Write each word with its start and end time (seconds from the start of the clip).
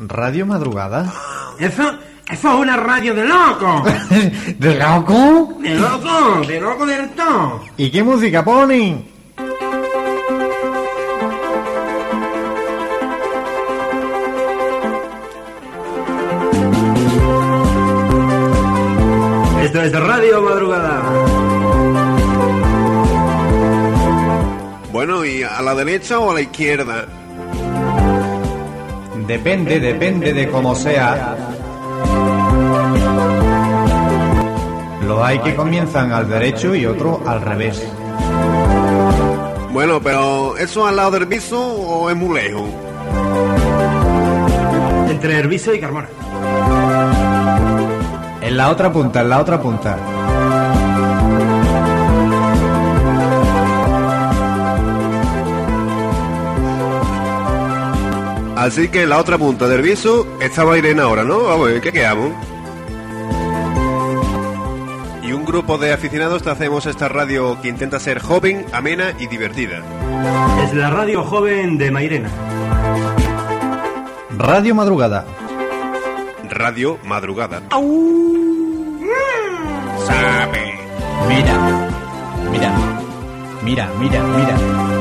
Radio 0.00 0.46
Madrugada. 0.46 1.12
Eso, 1.58 1.82
eso 2.30 2.48
es 2.48 2.58
una 2.58 2.76
radio 2.76 3.14
de 3.14 3.24
loco. 3.24 3.84
¿De 4.58 4.74
loco? 4.78 5.58
De 5.60 5.74
loco, 5.74 6.46
de 6.46 6.60
loco 6.60 6.86
del 6.86 7.10
todo. 7.10 7.60
¿Y 7.76 7.90
qué 7.90 8.02
música 8.02 8.42
ponen? 8.42 9.04
Esto 19.62 19.82
es 19.82 19.92
Radio 19.92 20.42
Madrugada. 20.42 21.02
Bueno, 24.92 25.24
¿y 25.24 25.42
a 25.42 25.60
la 25.60 25.74
derecha 25.74 26.18
o 26.18 26.30
a 26.30 26.34
la 26.34 26.40
izquierda? 26.40 27.06
Depende, 29.30 29.78
depende 29.78 30.32
de 30.32 30.48
cómo 30.48 30.74
sea. 30.74 31.36
Los 35.06 35.22
hay 35.22 35.38
que 35.38 35.54
comienzan 35.54 36.10
al 36.10 36.28
derecho 36.28 36.74
y 36.74 36.84
otros 36.84 37.20
al 37.24 37.40
revés. 37.40 37.80
Bueno, 39.72 40.00
pero 40.02 40.56
¿eso 40.56 40.84
al 40.84 40.96
lado 40.96 41.12
del 41.12 41.26
viso 41.26 41.64
o 41.64 42.10
es 42.10 42.16
muy 42.16 42.40
lejos? 42.40 42.68
Entre 45.08 45.38
Herbiso 45.38 45.72
y 45.72 45.78
Carmona. 45.78 46.08
En 48.42 48.56
la 48.56 48.68
otra 48.68 48.92
punta, 48.92 49.20
en 49.20 49.28
la 49.28 49.38
otra 49.38 49.62
punta. 49.62 49.96
Así 58.60 58.90
que 58.90 59.06
la 59.06 59.16
otra 59.16 59.38
punta 59.38 59.66
del 59.68 59.80
viso 59.80 60.26
estaba 60.38 60.76
Irene 60.76 61.00
ahora, 61.00 61.24
¿no? 61.24 61.44
Vamos, 61.44 61.70
¿qué 61.82 61.90
quedamos? 61.90 62.30
Y 65.22 65.32
un 65.32 65.46
grupo 65.46 65.78
de 65.78 65.94
aficionados 65.94 66.42
te 66.42 66.50
hacemos 66.50 66.84
esta 66.84 67.08
radio 67.08 67.58
que 67.62 67.68
intenta 67.68 67.98
ser 67.98 68.18
joven, 68.18 68.66
amena 68.74 69.14
y 69.18 69.28
divertida. 69.28 69.82
Es 70.62 70.74
la 70.74 70.90
radio 70.90 71.24
joven 71.24 71.78
de 71.78 71.90
Mairena. 71.90 72.28
Radio 74.36 74.74
Madrugada. 74.74 75.24
Radio 76.50 76.98
Madrugada. 77.06 77.62
Sabe. 80.06 80.78
Mira. 81.28 81.90
Mira. 82.50 82.72
Mira, 83.62 83.90
mira, 83.98 84.22
mira. 84.22 84.99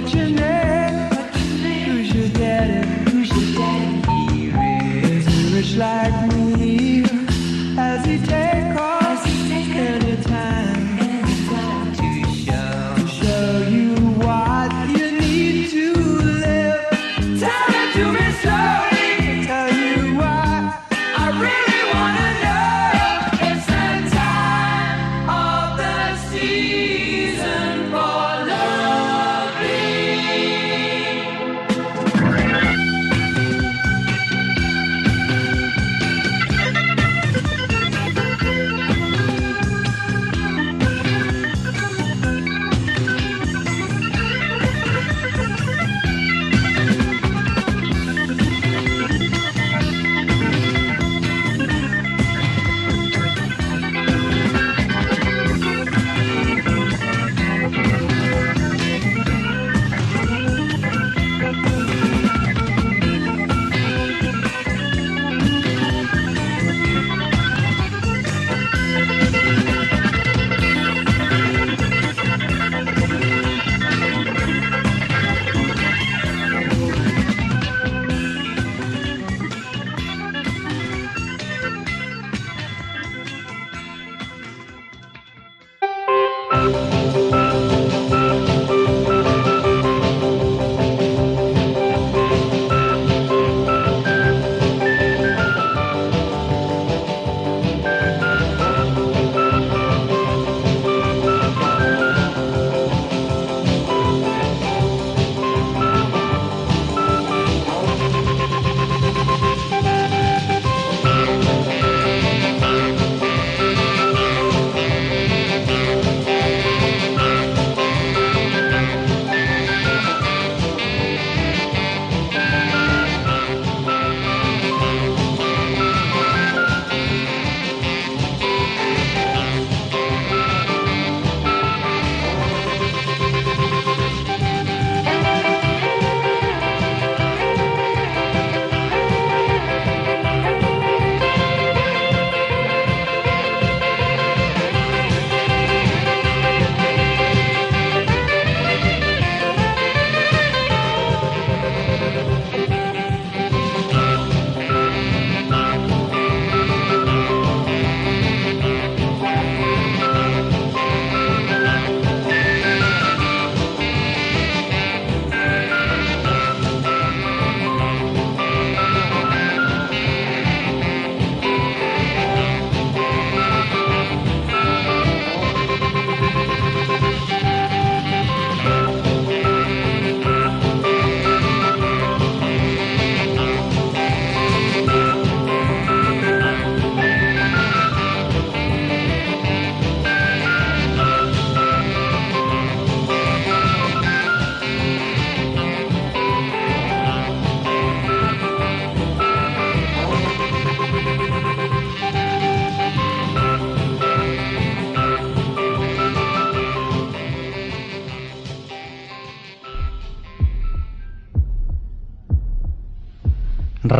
but 0.00 0.12
you 0.12 0.28
never 0.28 0.55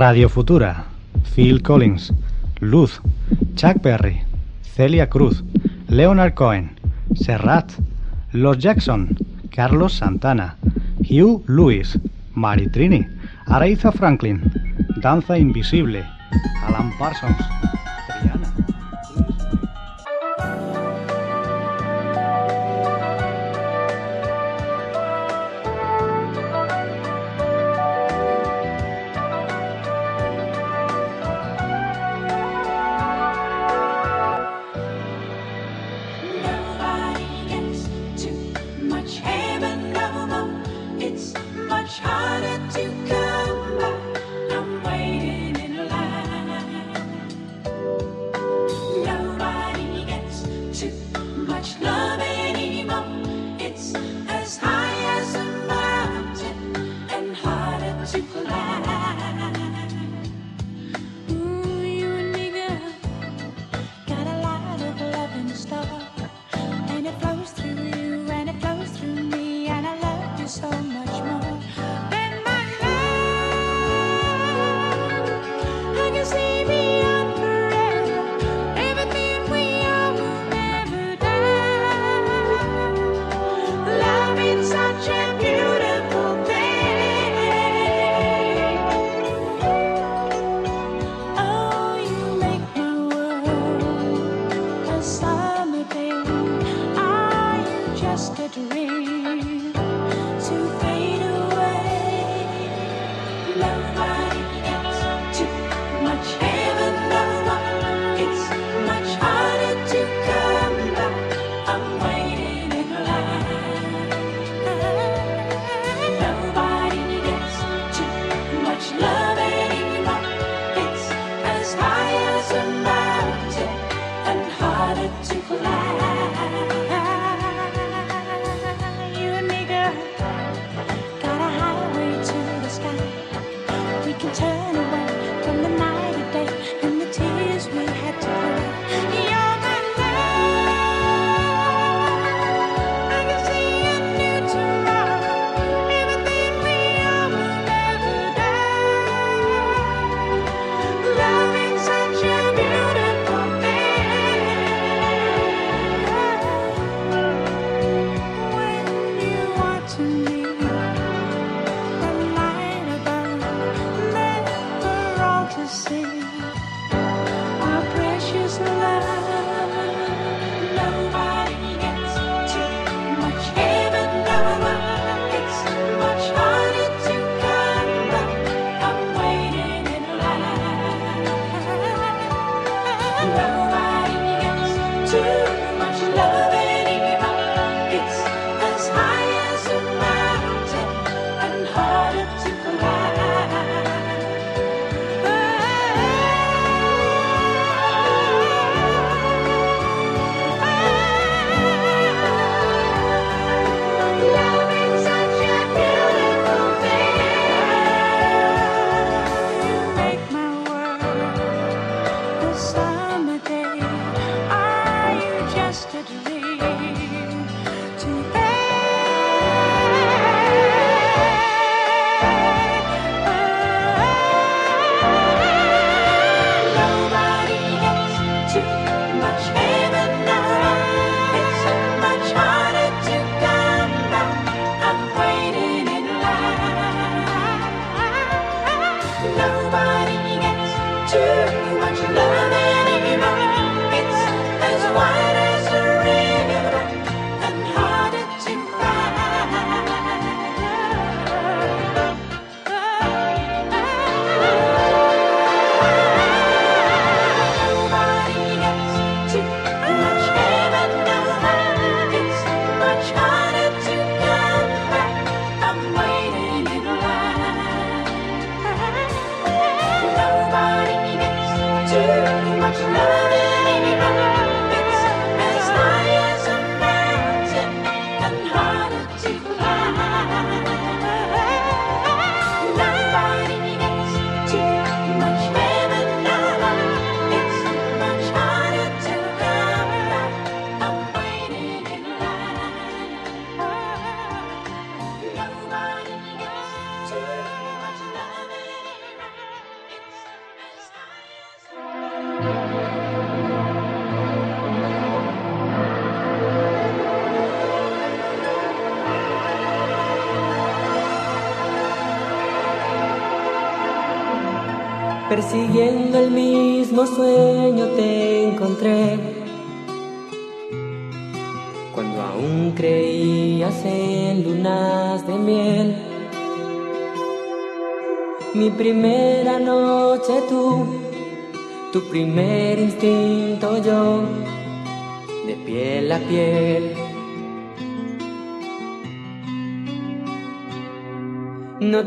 Radio 0.08 0.28
Futura, 0.28 0.84
Phil 1.34 1.62
Collins, 1.62 2.12
Luz, 2.60 3.00
Chuck 3.56 3.80
Berry, 3.82 4.22
Celia 4.62 5.08
Cruz, 5.08 5.42
Leonard 5.88 6.34
Cohen, 6.34 6.78
Serrat, 7.16 7.72
Los 8.30 8.56
Jackson, 8.58 9.16
Carlos 9.50 9.94
Santana, 9.94 10.58
Hugh 11.00 11.42
Lewis, 11.48 11.98
Mari 12.34 12.70
Trini, 12.70 13.04
Aretha 13.46 13.90
Franklin, 13.90 14.48
Danza 15.02 15.36
Invisible, 15.36 16.06
Alan 16.62 16.92
Parsons. 16.98 17.75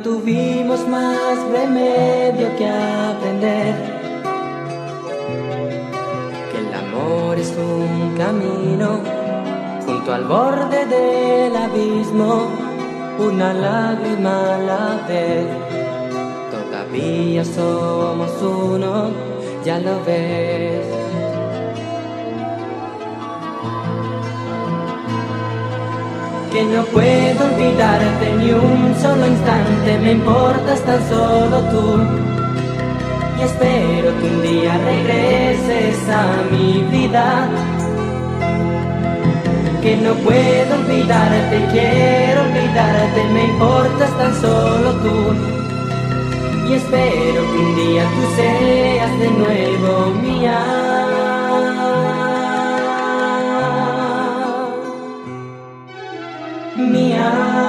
Tuvimos 0.03 0.87
más 0.87 1.37
remedio 1.51 2.55
que 2.57 2.67
aprender 2.67 3.75
que 6.51 6.57
el 6.59 6.73
amor 6.73 7.37
es 7.37 7.53
un 7.57 8.15
camino 8.17 8.99
junto 9.85 10.13
al 10.13 10.23
borde 10.25 10.85
del 10.85 11.55
abismo, 11.55 12.47
una 13.19 13.53
lágrima 13.53 14.55
a 14.55 14.57
la 14.59 15.07
vez. 15.07 15.47
Todavía 16.51 17.43
somos 17.43 18.31
uno, 18.41 19.09
ya 19.65 19.79
lo 19.79 20.03
ves. 20.05 20.98
Que 26.59 26.65
no 26.65 26.83
puedo 26.87 27.45
olvidarte 27.45 28.33
ni 28.37 28.51
un 28.51 28.93
solo 29.01 29.25
instante, 29.27 29.97
me 29.99 30.11
importas 30.11 30.81
tan 30.81 30.99
solo 31.07 31.57
tú. 31.71 31.85
Y 33.37 33.41
espero 33.43 34.07
que 34.19 34.25
un 34.25 34.41
día 34.41 34.77
regreses 34.91 35.97
a 36.09 36.25
mi 36.51 36.81
vida. 36.91 37.47
Que 39.81 39.95
no 39.95 40.13
puedo 40.15 40.75
olvidarte, 40.81 41.65
quiero 41.71 42.41
olvidarte, 42.41 43.23
me 43.33 43.43
importas 43.45 44.11
tan 44.17 44.33
solo 44.41 44.91
tú. 45.05 45.17
Y 46.69 46.73
espero 46.73 47.41
que 47.51 47.57
un 47.67 47.75
día 47.77 48.03
tú 48.15 48.35
seas 48.35 49.19
de 49.19 49.31
nuevo 49.31 50.11
mía. 50.21 50.88
Mía. 57.19 57.68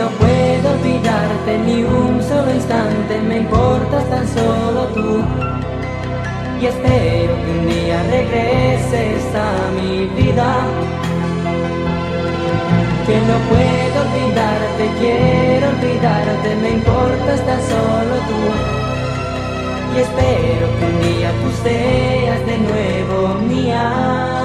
No 0.00 0.08
puedo 0.16 0.66
olvidarte 0.76 1.58
ni 1.66 1.82
un 1.84 2.22
solo 2.22 2.50
instante 2.54 3.20
me 3.20 3.36
importas 3.38 4.08
tan 4.08 4.26
solo 4.28 4.80
tú. 4.94 5.22
Y 6.60 6.66
espero 6.66 7.32
que 7.42 7.50
un 7.58 7.66
día 7.68 8.02
regreses 8.16 9.22
a 9.48 9.50
mi 9.76 10.06
vida. 10.18 10.50
Que 13.06 13.16
no 13.28 13.36
puedo 13.50 13.96
olvidarte 14.06 14.82
quiero 15.00 15.68
olvidarte 15.74 16.48
me 16.62 16.70
importas 16.80 17.40
tan 17.48 17.60
solo 17.74 18.14
tú. 18.28 18.40
Y 19.94 19.98
espero 20.06 20.64
que 20.76 20.84
un 20.92 20.98
día 21.08 21.30
tú 21.40 21.48
seas 21.62 22.40
de 22.46 22.56
nuevo 22.68 23.34
mía. 23.48 24.39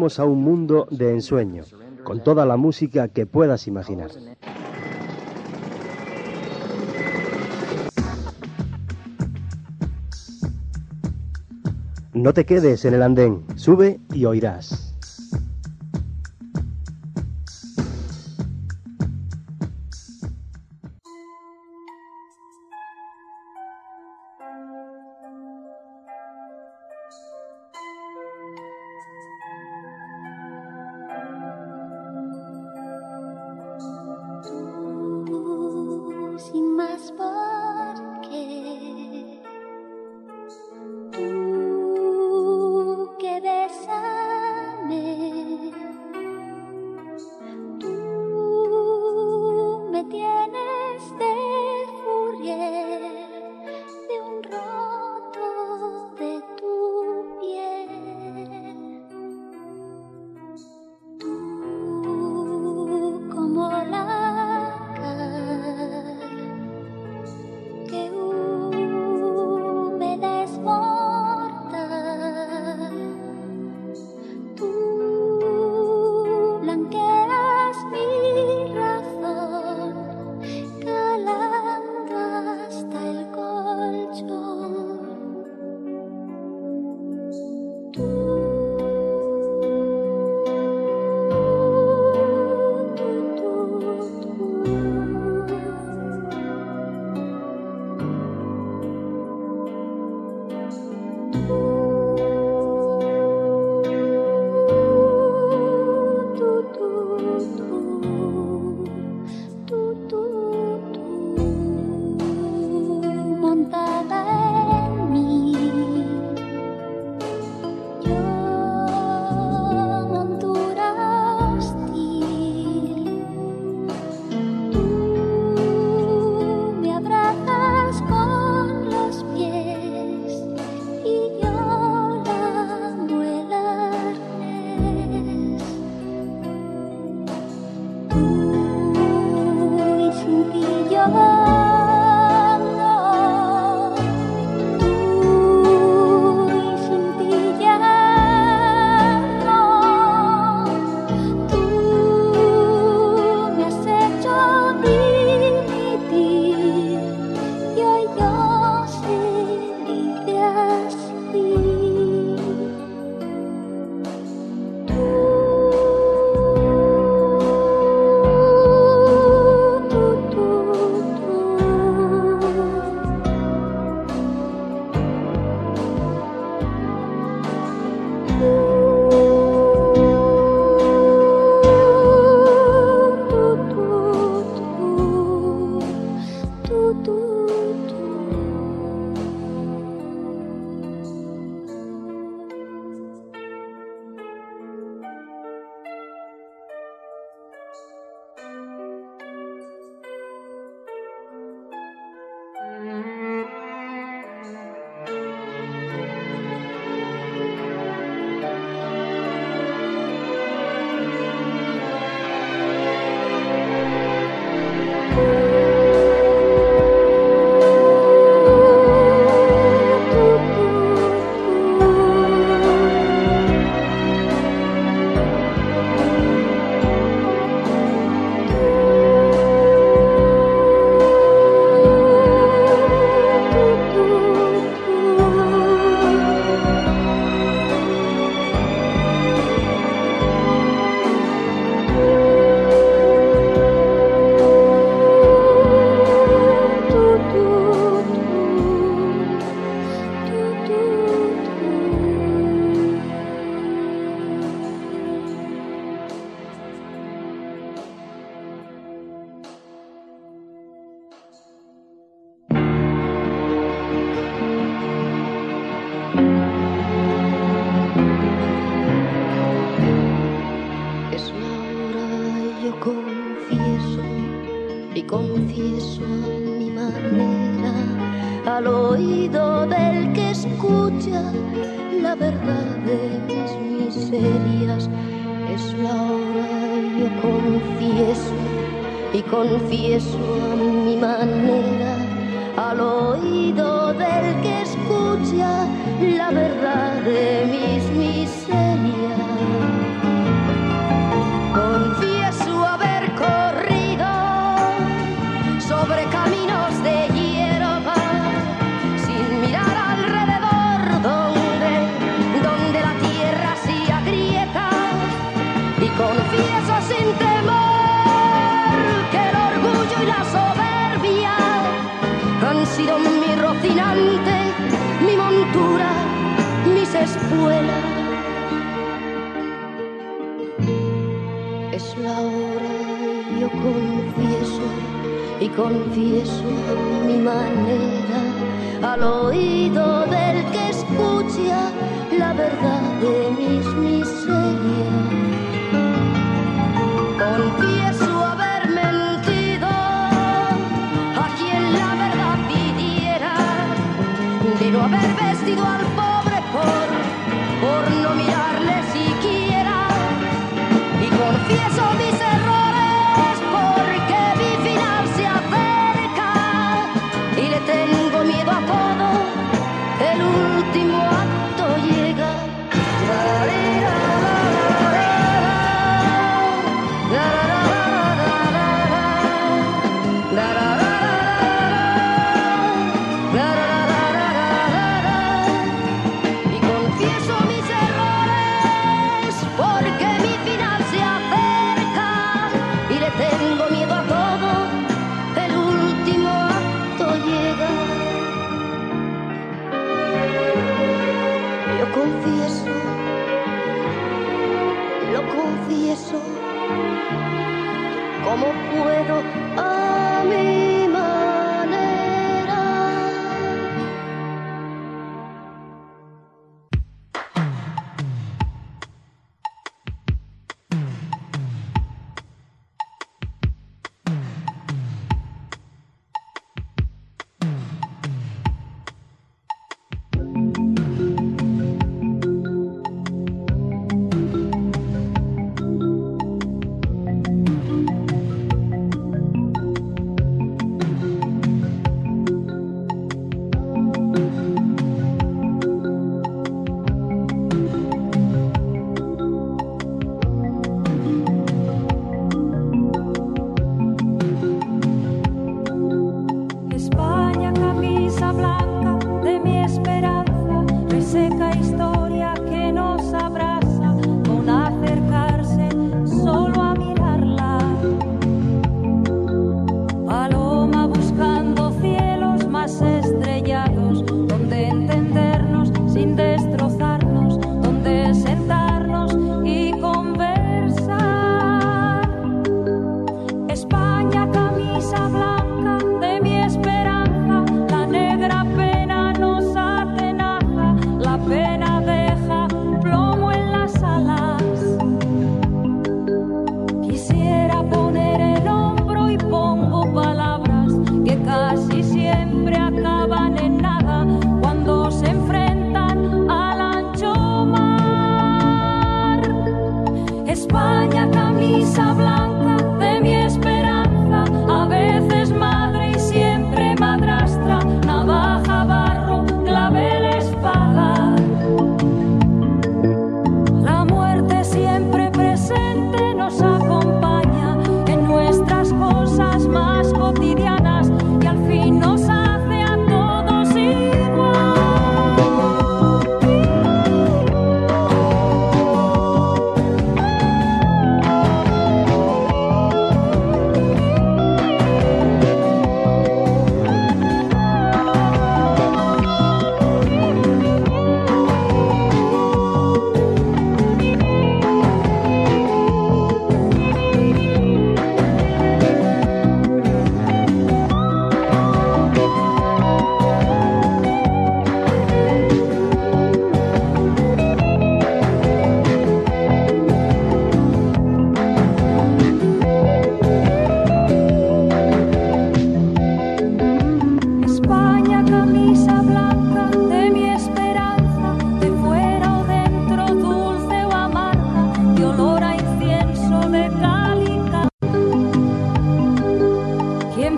a 0.00 0.24
un 0.24 0.42
mundo 0.42 0.86
de 0.90 1.10
ensueño, 1.10 1.64
con 2.04 2.24
toda 2.24 2.46
la 2.46 2.56
música 2.56 3.08
que 3.08 3.26
puedas 3.26 3.66
imaginar. 3.66 4.10
No 12.14 12.32
te 12.32 12.46
quedes 12.46 12.86
en 12.86 12.94
el 12.94 13.02
andén, 13.02 13.44
sube 13.56 14.00
y 14.12 14.24
oirás. 14.24 14.79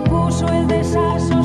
supuso 0.03 0.47
el 0.47 0.67
desastre. 0.67 1.42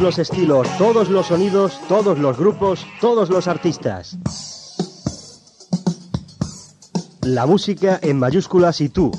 los 0.00 0.18
estilos, 0.18 0.68
todos 0.78 1.08
los 1.08 1.26
sonidos, 1.26 1.80
todos 1.88 2.18
los 2.18 2.36
grupos, 2.38 2.86
todos 3.00 3.30
los 3.30 3.48
artistas. 3.48 4.18
La 7.22 7.46
música 7.46 7.98
en 8.02 8.18
mayúsculas 8.18 8.80
y 8.80 8.88
tú, 8.88 9.10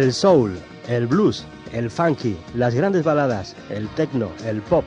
el 0.00 0.14
soul, 0.14 0.58
el 0.88 1.06
blues, 1.06 1.44
el 1.72 1.90
funky, 1.90 2.34
las 2.54 2.74
grandes 2.74 3.04
baladas, 3.04 3.54
el 3.68 3.86
techno, 3.90 4.30
el 4.46 4.62
pop, 4.62 4.84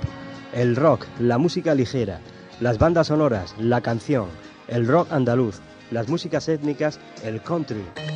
el 0.54 0.76
rock, 0.76 1.06
la 1.20 1.38
música 1.38 1.76
ligera, 1.76 2.20
las 2.60 2.80
bandas 2.80 3.08
sonoras, 3.08 3.54
la 3.60 3.80
canción, 3.82 4.26
el 4.68 4.88
rock 4.88 5.12
andaluz, 5.12 5.60
las 5.92 6.10
músicas 6.10 6.50
étnicas, 6.50 7.00
el 7.24 7.44
country. 7.44 8.13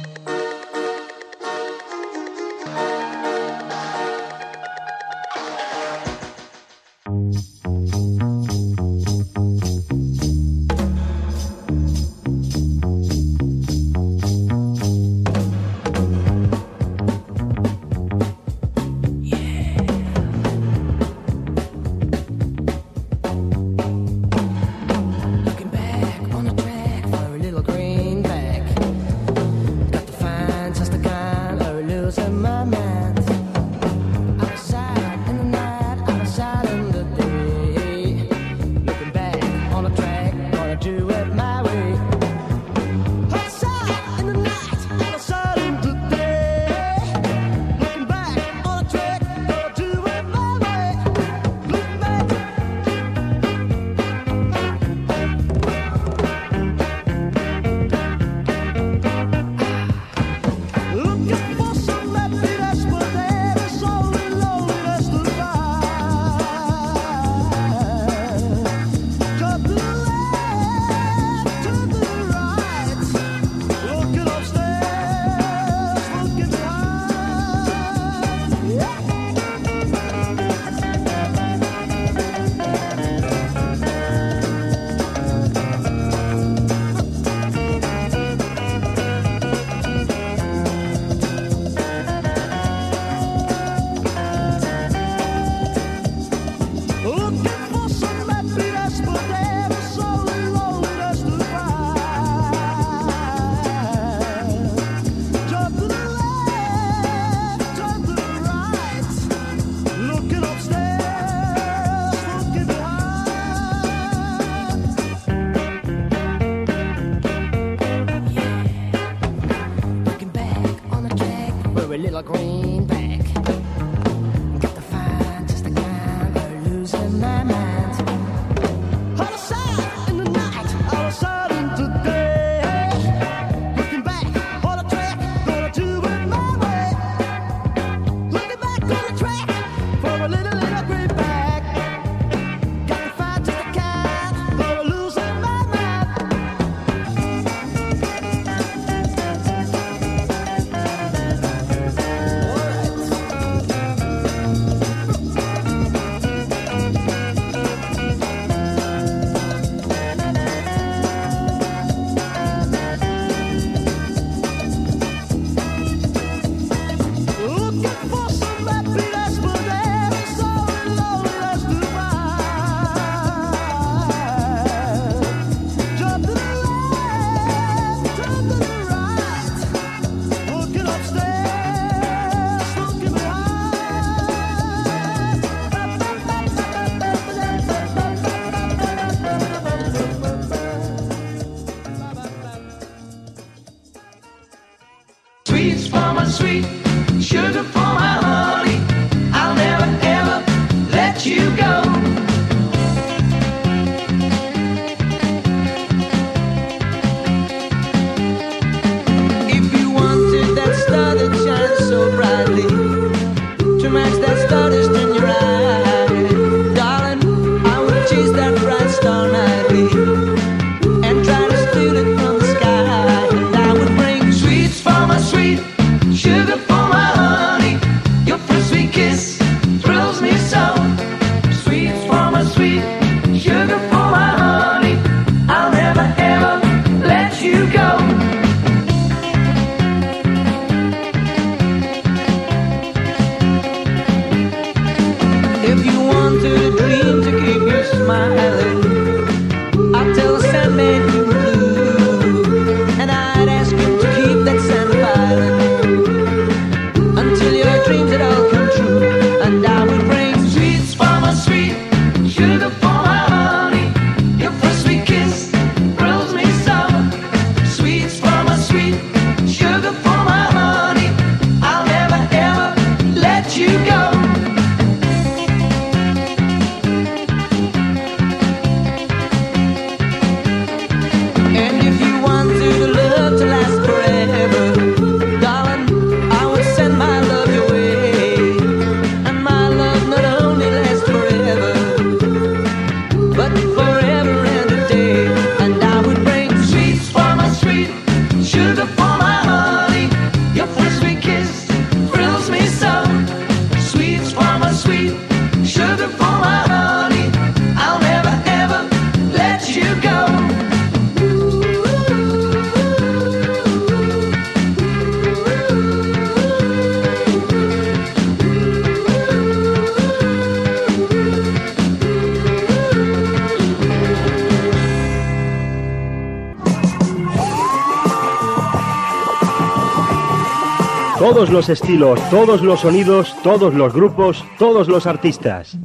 estilos, 331.70 332.20
todos 332.30 332.62
los 332.62 332.82
sonidos, 332.82 333.34
todos 333.44 333.74
los 333.74 333.94
grupos, 333.94 334.46
todos 334.58 334.88
los 334.88 335.08
artistas. 335.08 335.78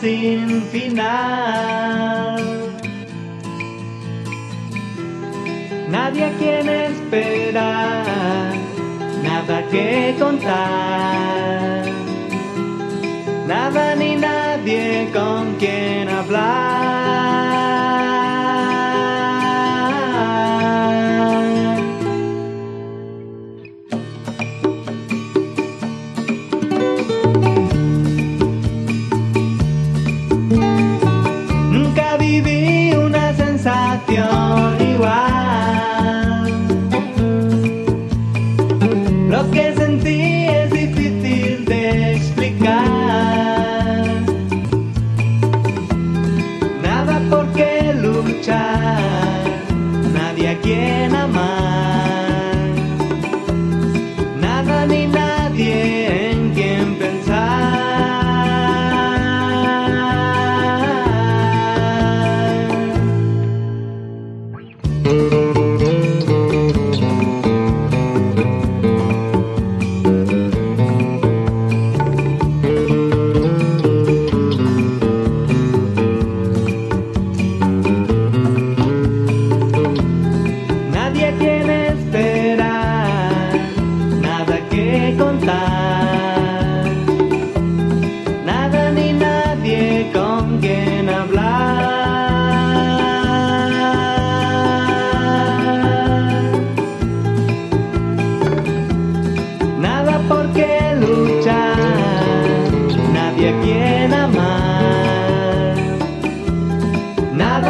sin 0.06 0.62
final. 0.72 2.36
Nadie 5.88 6.24
a 6.26 6.32
quien 6.38 6.68
esperar, 6.68 8.54
nada 9.28 9.56
que 9.72 10.14
contar, 10.22 11.82
nada 13.48 13.96
ni 13.96 14.14
nadie 14.14 15.10
con 15.12 15.42
quien 15.60 16.08
hablar. 16.08 16.55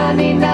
Navidad. 0.07 0.46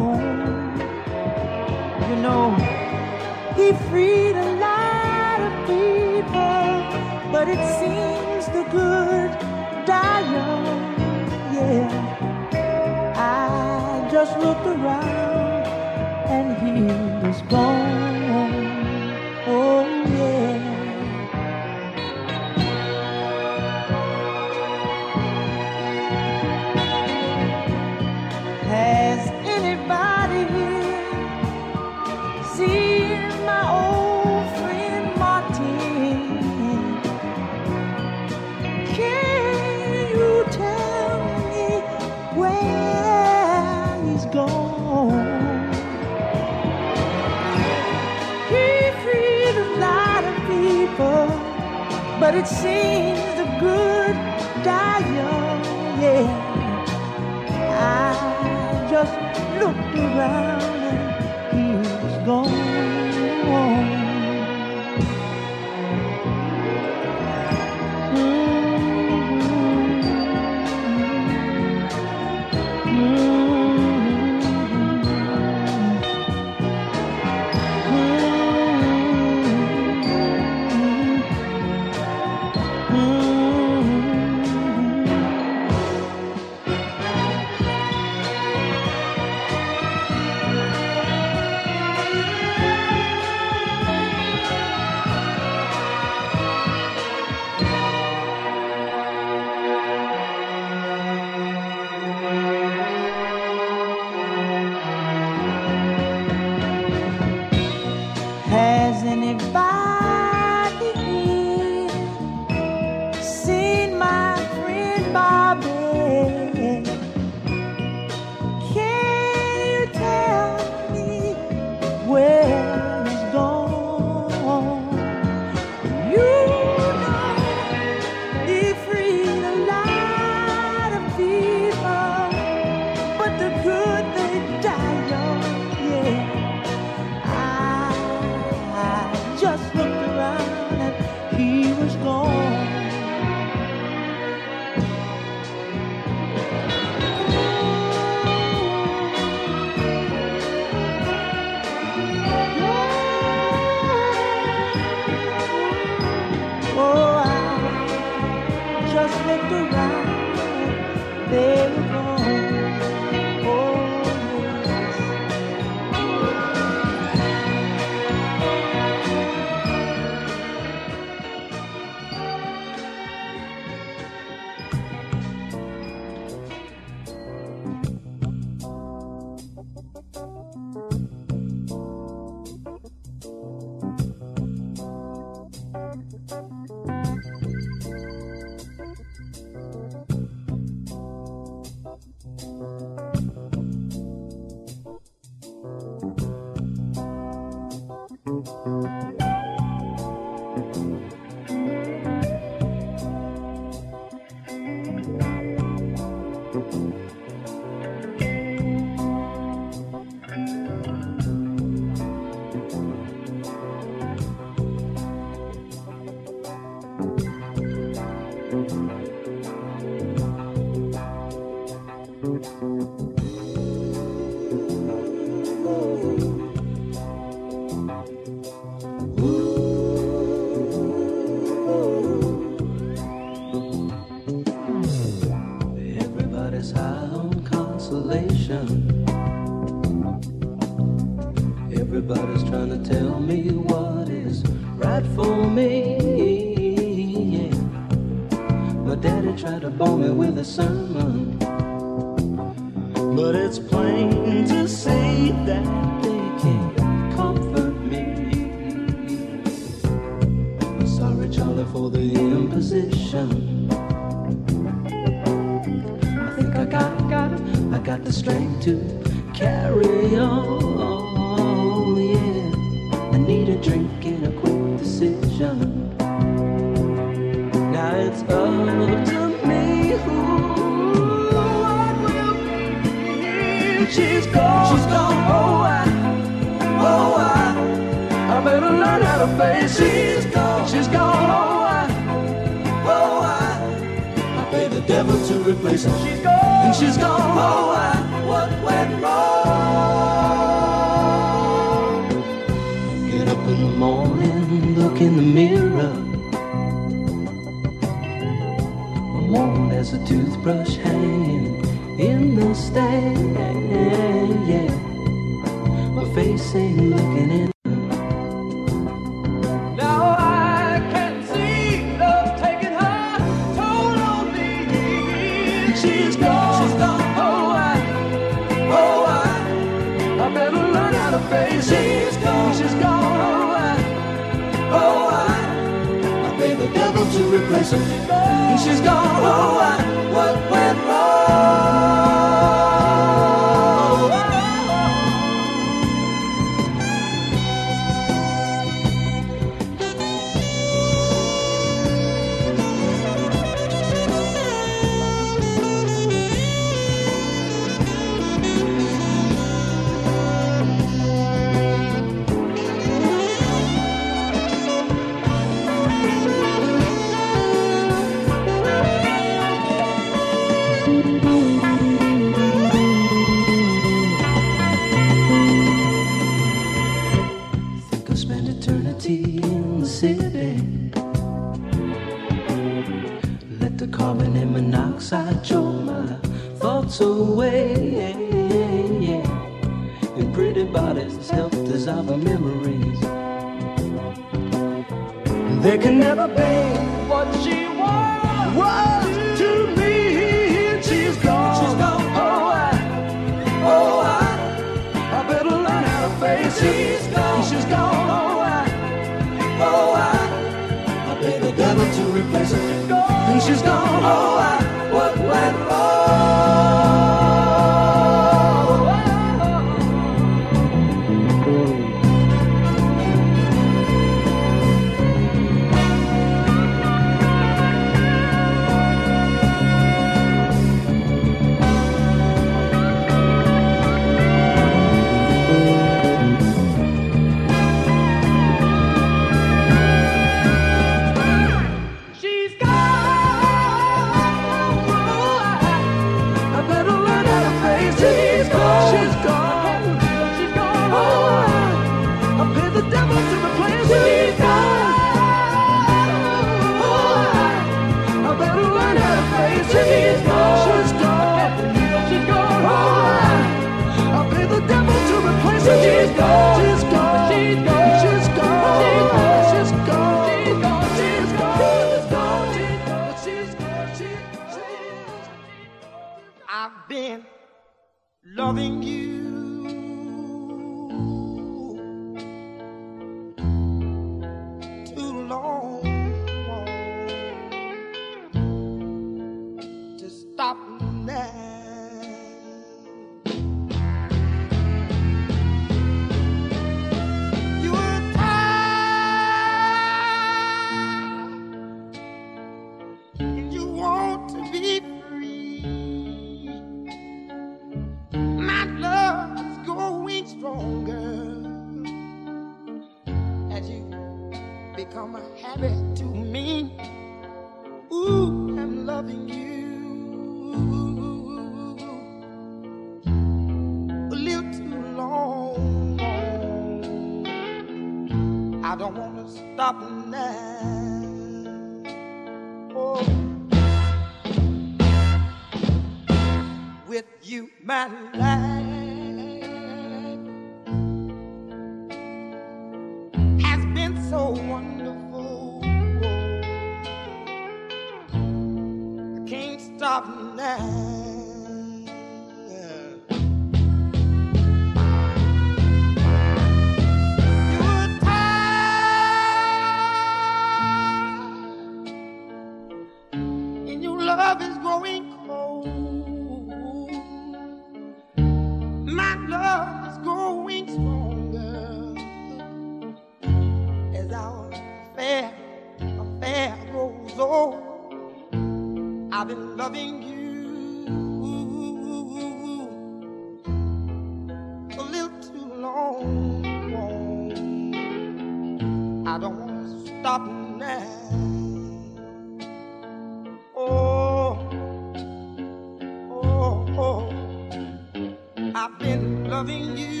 I've 598.61 598.77
been 598.77 599.27
loving 599.27 599.75
you 599.75 600.00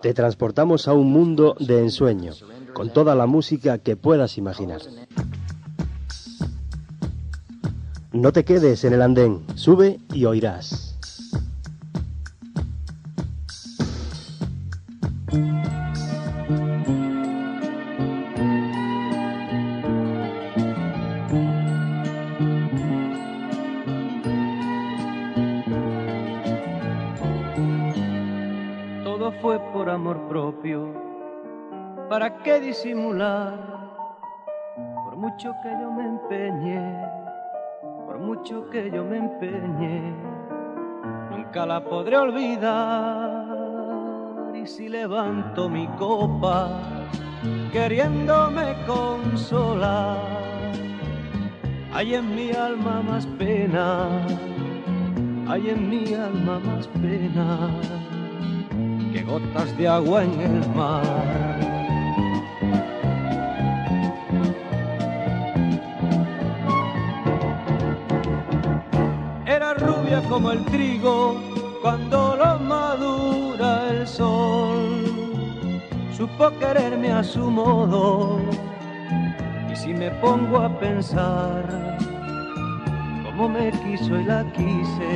Te 0.00 0.14
transportamos 0.14 0.86
a 0.86 0.92
un 0.92 1.10
mundo 1.10 1.56
de 1.58 1.80
ensueño, 1.80 2.32
con 2.72 2.92
toda 2.92 3.16
la 3.16 3.26
música 3.26 3.78
que 3.78 3.96
puedas 3.96 4.38
imaginar. 4.38 4.80
No 8.12 8.32
te 8.32 8.44
quedes 8.44 8.84
en 8.84 8.92
el 8.92 9.02
andén, 9.02 9.44
sube 9.56 9.98
y 10.14 10.24
oirás. 10.24 10.87
Mucho 35.38 35.54
que 35.62 35.70
yo 35.70 35.92
me 35.92 36.04
empeñé, 36.04 36.82
por 38.06 38.18
mucho 38.18 38.68
que 38.70 38.90
yo 38.90 39.04
me 39.04 39.18
empeñé, 39.18 40.12
nunca 41.30 41.64
la 41.64 41.84
podré 41.84 42.16
olvidar. 42.16 43.46
Y 44.52 44.66
si 44.66 44.88
levanto 44.88 45.68
mi 45.68 45.86
copa, 45.96 46.80
queriéndome 47.70 48.74
consolar, 48.84 50.18
hay 51.94 52.14
en 52.16 52.34
mi 52.34 52.50
alma 52.50 53.00
más 53.00 53.24
pena, 53.24 54.08
hay 55.46 55.70
en 55.70 55.88
mi 55.88 56.14
alma 56.14 56.58
más 56.58 56.88
pena 56.88 57.70
que 59.12 59.22
gotas 59.22 59.78
de 59.78 59.86
agua 59.86 60.24
en 60.24 60.40
el 60.40 60.68
mar. 60.70 61.67
Como 70.38 70.52
el 70.52 70.64
trigo 70.66 71.34
cuando 71.82 72.36
lo 72.36 72.60
madura 72.60 73.90
el 73.90 74.06
sol. 74.06 75.04
Supo 76.16 76.56
quererme 76.60 77.10
a 77.10 77.24
su 77.24 77.50
modo 77.50 78.38
y 79.68 79.74
si 79.74 79.92
me 79.92 80.12
pongo 80.22 80.58
a 80.58 80.68
pensar 80.78 81.98
cómo 83.24 83.48
me 83.48 83.72
quiso 83.82 84.16
y 84.20 84.22
la 84.22 84.44
quise, 84.52 85.12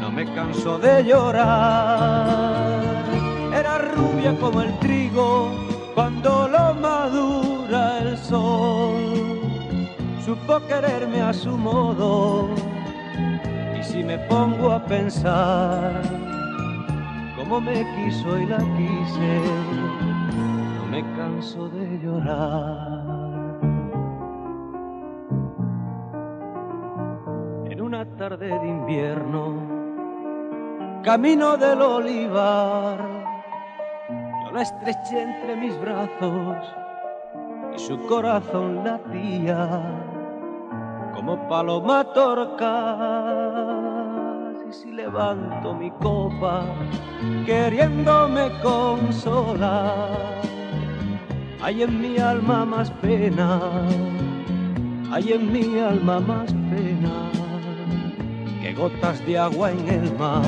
no 0.00 0.10
me 0.10 0.24
canso 0.34 0.76
de 0.80 1.04
llorar. 1.04 2.82
Era 3.54 3.78
rubia 3.94 4.36
como 4.40 4.60
el 4.62 4.76
trigo 4.80 5.52
cuando 5.94 6.48
lo 6.48 6.74
madura 6.74 8.00
el 8.00 8.18
sol. 8.18 9.38
Supo 10.24 10.58
quererme 10.66 11.22
a 11.22 11.32
su 11.32 11.56
modo. 11.56 12.77
Si 13.88 14.04
me 14.04 14.18
pongo 14.18 14.70
a 14.70 14.84
pensar 14.84 16.02
cómo 17.36 17.58
me 17.58 17.86
quiso 17.96 18.38
y 18.38 18.44
la 18.44 18.58
quise, 18.58 19.40
no 20.76 20.86
me 20.90 21.00
canso 21.16 21.70
de 21.70 21.98
llorar. 21.98 23.58
En 27.70 27.80
una 27.80 28.04
tarde 28.16 28.48
de 28.48 28.68
invierno, 28.68 29.54
camino 31.02 31.56
del 31.56 31.80
olivar, 31.80 32.98
yo 34.44 34.52
la 34.52 34.62
estreché 34.62 35.22
entre 35.22 35.56
mis 35.56 35.80
brazos 35.80 36.56
y 37.74 37.78
su 37.78 38.06
corazón 38.06 38.84
latía 38.84 39.80
como 41.14 41.48
paloma 41.48 42.04
torca. 42.12 43.47
Y 44.68 44.72
si 44.72 44.90
levanto 44.92 45.72
mi 45.72 45.90
copa, 45.92 46.62
queriéndome 47.46 48.50
consolar, 48.62 50.42
hay 51.62 51.84
en 51.84 52.02
mi 52.02 52.18
alma 52.18 52.66
más 52.66 52.90
pena, 52.90 53.60
hay 55.10 55.32
en 55.32 55.50
mi 55.52 55.78
alma 55.78 56.20
más 56.20 56.52
pena 56.52 57.30
que 58.60 58.74
gotas 58.74 59.24
de 59.24 59.38
agua 59.38 59.70
en 59.70 59.88
el 59.88 60.18
mar. 60.18 60.44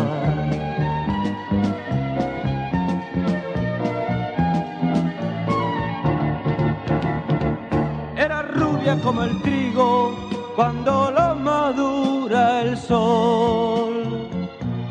Era 8.16 8.42
rubia 8.42 9.00
como 9.02 9.22
el 9.22 9.40
trigo 9.40 10.29
cuando 10.60 11.10
lo 11.10 11.34
madura 11.36 12.60
el 12.60 12.76
sol. 12.76 14.28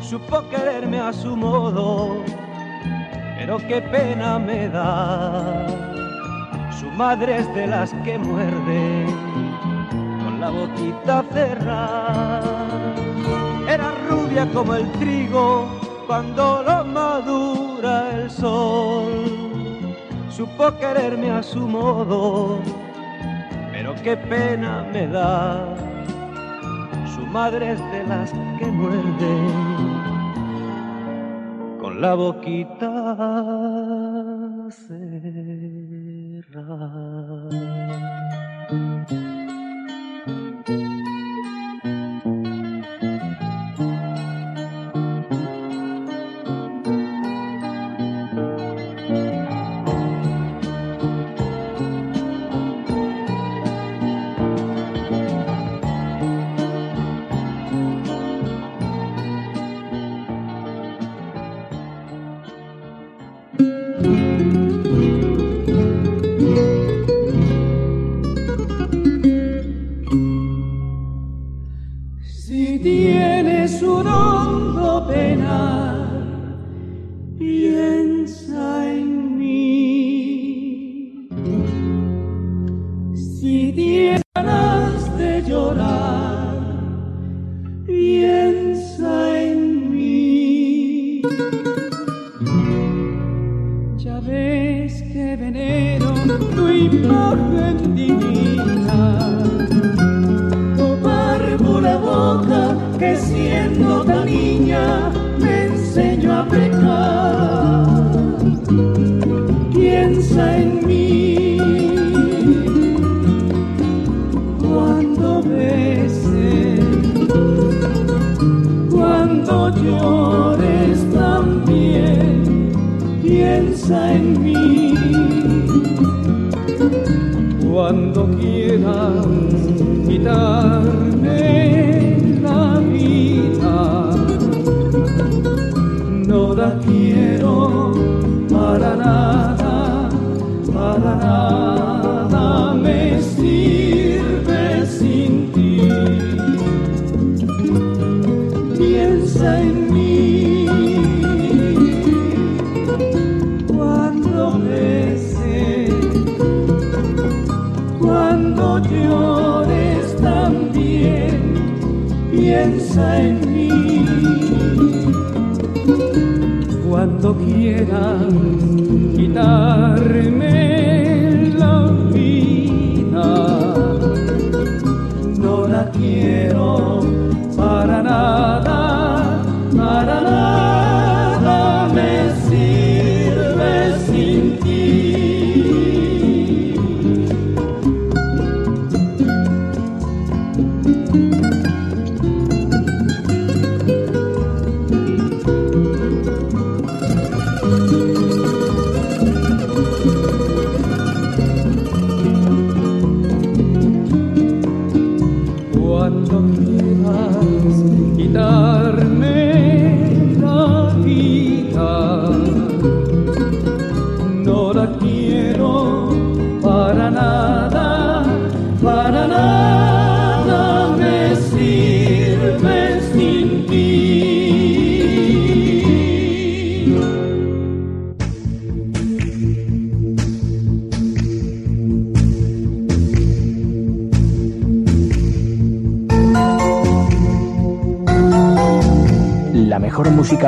Supo 0.02 0.42
quererme 0.48 0.98
a 0.98 1.12
su 1.12 1.36
modo, 1.36 2.24
pero 3.38 3.58
qué 3.68 3.80
pena 3.80 4.40
me 4.40 4.68
da. 4.68 5.64
Su 6.76 6.86
madre 6.86 7.36
es 7.36 7.54
de 7.54 7.68
las 7.68 7.94
que 8.04 8.18
muerde 8.18 9.06
con 10.24 10.40
la 10.40 10.50
boquita 10.50 11.22
cerrada. 11.32 12.40
Era 13.68 13.92
rubia 14.08 14.50
como 14.52 14.74
el 14.74 14.90
trigo 14.98 15.68
cuando 16.08 16.64
lo 16.64 16.84
madura 16.84 18.10
el 18.16 18.28
sol. 18.28 19.94
Supo 20.36 20.76
quererme 20.80 21.30
a 21.30 21.44
su 21.44 21.60
modo 21.60 22.58
pero 23.90 24.02
qué 24.02 24.16
pena 24.16 24.86
me 24.92 25.06
da. 25.06 25.74
Su 27.14 27.26
madre 27.26 27.72
es 27.72 27.78
de 27.92 28.04
las 28.06 28.32
que 28.58 28.66
muerde 28.66 29.36
con 31.80 32.00
la 32.00 32.14
boquita 32.14 33.16
cerrada. 35.90 36.80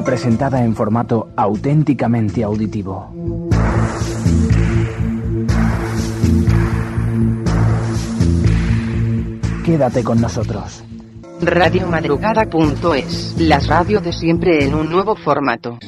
presentada 0.01 0.65
en 0.65 0.75
formato 0.75 1.29
auténticamente 1.37 2.43
auditivo. 2.43 3.11
Quédate 9.63 10.03
con 10.03 10.21
nosotros. 10.21 10.83
Radiomadrugada.es, 11.43 13.35
las 13.39 13.67
radio 13.67 14.01
de 14.01 14.13
siempre 14.13 14.65
en 14.65 14.75
un 14.75 14.89
nuevo 14.91 15.15
formato. 15.17 15.79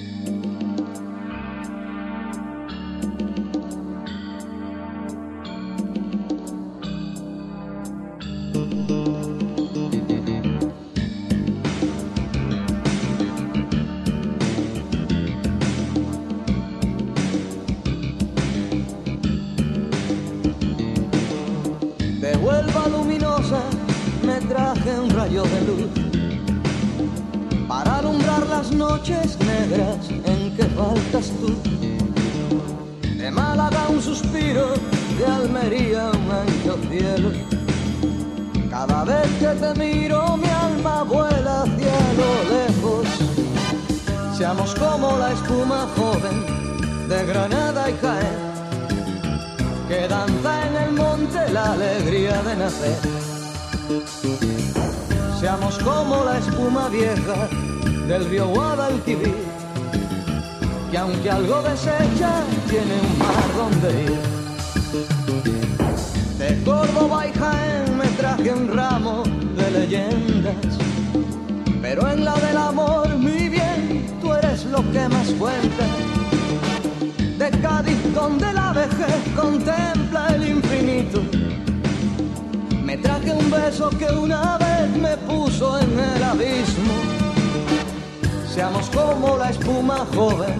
joven 90.14 90.54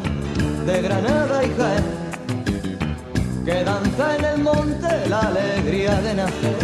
de 0.66 0.82
Granada 0.82 1.44
y 1.44 1.50
Jaén, 1.56 1.84
eh, 1.84 2.78
que 3.44 3.64
danza 3.64 4.16
en 4.16 4.24
el 4.24 4.42
monte 4.42 5.08
la 5.08 5.20
alegría 5.20 6.00
de 6.00 6.14
nacer. 6.14 6.58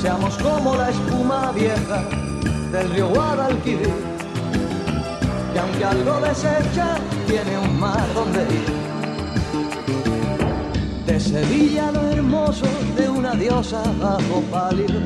Seamos 0.00 0.36
como 0.38 0.76
la 0.76 0.90
espuma 0.90 1.52
vieja 1.52 2.04
del 2.72 2.90
río 2.90 3.08
Guadalquivir, 3.08 3.94
que 5.52 5.58
aunque 5.58 5.84
algo 5.84 6.20
desecha, 6.20 6.96
tiene 7.26 7.58
un 7.58 7.78
mar 7.80 8.06
donde 8.14 8.42
ir. 8.42 8.76
De 11.06 11.20
Sevilla 11.20 11.90
lo 11.92 12.02
hermoso 12.08 12.66
de 12.96 13.08
una 13.08 13.34
diosa 13.34 13.82
bajo 14.00 14.40
pálido, 14.50 15.00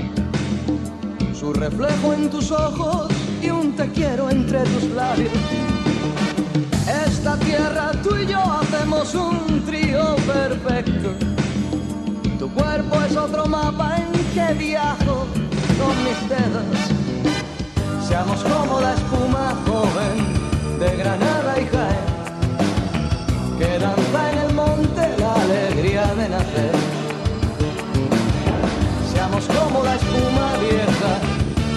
su 1.33 1.53
reflejo 1.53 2.13
en 2.15 2.31
tus 2.31 2.51
ojos 2.53 3.09
y 3.43 3.51
un 3.51 3.75
te 3.75 3.89
quiero 3.91 4.29
entre 4.29 4.61
tus 4.65 4.85
labios 4.91 5.30
esta 7.33 7.45
tierra 7.45 7.93
tú 8.03 8.17
y 8.17 8.27
yo 8.27 8.41
hacemos 8.41 9.15
un 9.15 9.65
trío 9.65 10.17
perfecto. 10.17 11.11
Tu 12.41 12.53
cuerpo 12.53 13.01
es 13.03 13.17
otro 13.17 13.47
mapa 13.47 13.99
en 13.99 14.11
que 14.35 14.55
viajo 14.55 15.27
con 15.79 15.95
mis 16.03 16.29
dedos. 16.29 18.09
Seamos 18.09 18.43
como 18.43 18.81
la 18.81 18.95
espuma 18.95 19.55
joven 19.65 20.81
de 20.81 20.97
Granada 20.97 21.55
y 21.61 21.67
Jaén, 21.67 22.07
que 23.61 23.79
danza 23.79 24.33
en 24.33 24.39
el 24.39 24.53
monte 24.53 25.15
la 25.21 25.35
alegría 25.35 26.07
de 26.07 26.29
nacer. 26.31 26.73
Seamos 29.13 29.45
como 29.47 29.85
la 29.85 29.95
espuma 29.95 30.57
vieja 30.59 31.13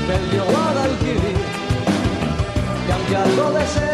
del 0.07 0.31
río 0.31 0.45
Guadalquivir, 0.45 1.38
que 2.88 2.93
aunque 2.93 3.15
algo 3.17 3.51
desecha, 3.51 3.92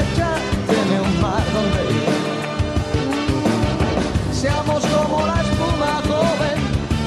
como 4.91 5.25
la 5.25 5.41
espuma 5.41 6.01
joven 6.07 6.57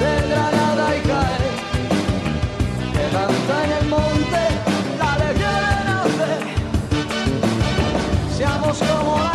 de 0.00 0.12
Granada 0.28 0.96
y 0.96 1.00
Jaén, 1.08 1.54
que 2.92 3.04
danza 3.14 3.64
en 3.64 3.72
el 3.80 3.86
monte 3.88 4.42
la 4.98 5.12
alegría 5.14 5.54
de 5.60 5.84
nacer. 5.90 6.40
Seamos 8.36 8.78
como 8.78 9.18
la 9.18 9.31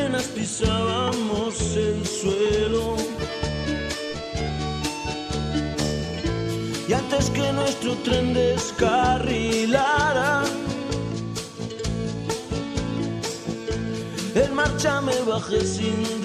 apenas 0.00 0.28
pisábamos 0.28 1.76
el 1.76 2.06
suelo. 2.06 2.96
Y 6.88 6.92
antes 6.92 7.28
que 7.30 7.52
nuestro 7.52 7.94
tren 7.96 8.32
descarrilara, 8.34 10.42
en 14.34 14.54
marcha 14.54 15.00
me 15.02 15.20
bajé 15.22 15.64
sin 15.64 16.22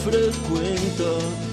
frecuento. 0.00 1.49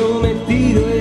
Sometido 0.00 0.99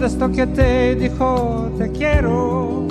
¿Dónde 0.00 0.14
está 0.14 0.28
que 0.30 0.46
te 0.46 0.94
dijo 0.94 1.70
te 1.76 1.92
quiero? 1.92 2.86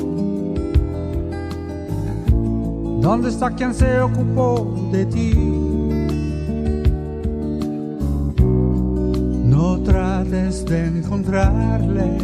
¿Dónde 3.02 3.30
está 3.30 3.50
quien 3.50 3.74
se 3.74 4.00
ocupó 4.00 4.76
de 4.92 5.08
ti? 5.08 5.34
No 9.44 9.80
trates 9.80 10.64
de 10.66 10.86
encontrarle. 10.86 12.16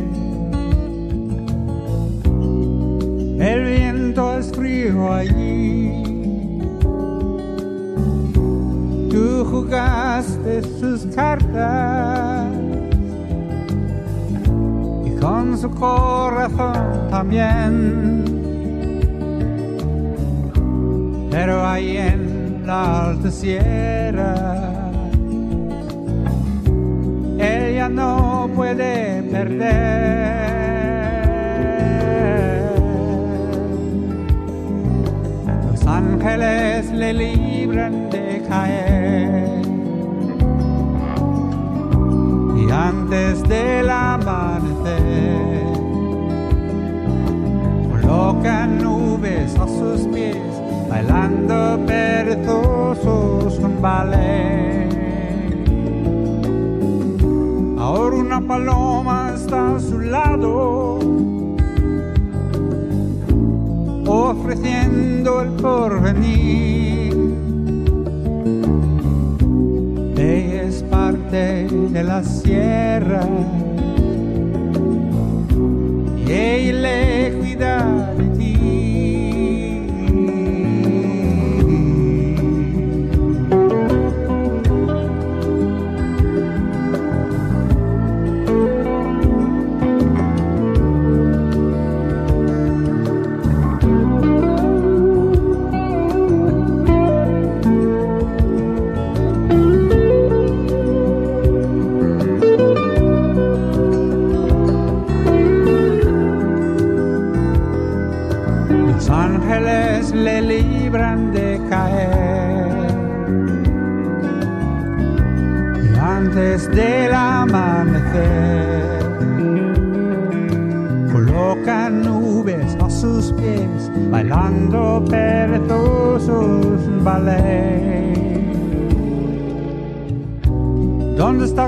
El 3.40 3.66
viento 3.66 4.38
es 4.38 4.52
frío 4.52 5.12
allí. 5.12 6.04
Tú 9.10 9.46
jugaste 9.50 10.62
sus 10.80 11.08
cartas 11.16 12.25
su 15.66 15.72
corazón 15.72 17.10
también. 17.10 18.24
Pero 21.32 21.66
ahí 21.66 21.98
en 21.98 22.64
la 22.66 23.10
alta 23.10 23.32
sierra, 23.32 24.36
ella 27.40 27.90
no 27.90 28.50
puede 28.56 29.24
perder. 29.24 30.46
Los 35.72 35.88
ángeles 35.88 36.92
le 36.92 37.14
libran 37.14 38.10
de 38.12 38.44
caer. 38.48 39.62
Y 42.58 42.72
antes 42.72 43.44
del 43.50 43.90
amanecer, 43.90 44.45
Ahora 57.78 58.16
una 58.16 58.42
paloma 58.42 59.34
está 59.36 59.76
a 59.76 59.80
su 59.80 60.00
lado, 60.00 60.98
ofreciendo 64.08 65.42
el 65.44 65.50
porvenir. 65.62 67.14
Ella 70.18 70.64
es 70.64 70.82
parte 70.82 71.68
de 71.68 72.04
la 72.04 72.24
sierra 72.24 73.22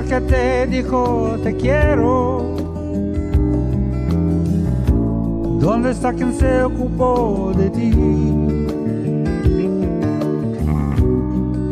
que 0.08 0.20
te 0.22 0.66
dijo 0.66 1.36
te 1.42 1.54
quiero? 1.54 2.56
¿Dónde 5.60 5.90
está 5.90 6.14
quien 6.14 6.32
se 6.32 6.62
ocupó 6.62 7.52
de 7.54 7.68
ti? 7.68 7.90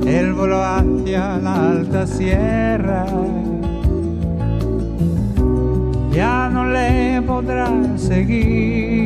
Él 0.06 0.34
voló 0.34 0.62
hacia 0.62 1.38
la 1.38 1.70
alta 1.70 2.06
sierra. 2.06 3.06
Ya 6.12 6.50
no 6.50 6.66
le 6.66 7.22
podrá 7.22 7.70
seguir. 7.96 9.05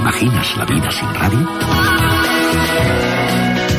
Imaginas 0.00 0.56
la 0.56 0.64
vida 0.64 0.90
sin 0.90 1.14
radio? 1.14 1.40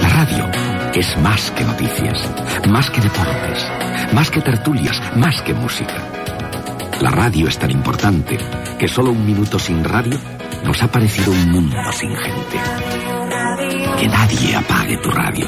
La 0.02 0.10
radio 0.10 0.52
es 0.94 1.18
más 1.18 1.50
que 1.52 1.64
noticias, 1.64 2.30
más 2.70 2.92
que 2.92 3.02
deportes, 3.02 3.66
más 4.14 4.30
que 4.30 4.42
tertulias, 4.42 5.02
más 5.16 5.42
que 5.42 5.56
música. 5.56 5.96
La 7.02 7.10
radio 7.10 7.48
es 7.48 7.58
tan 7.58 7.72
importante 7.72 8.38
que 8.78 8.88
solo 8.88 9.10
un 9.10 9.26
minuto 9.26 9.58
sin 9.58 9.84
radio 9.84 10.20
nos 10.64 10.84
ha 10.84 10.92
parecido 10.92 11.32
un 11.32 11.52
mundo 11.52 11.78
sin 11.92 12.16
gente. 12.16 12.60
Que 14.00 14.08
nadie 14.08 14.56
apague 14.56 14.98
tu 14.98 15.10
radio. 15.10 15.48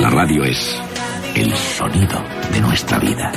La 0.00 0.10
radio 0.10 0.42
es 0.42 0.76
el 1.36 1.54
sonido 1.54 2.20
de 2.52 2.60
nuestra 2.60 2.98
vida. 2.98 3.30